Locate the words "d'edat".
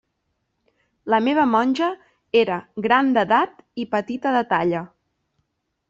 3.19-3.65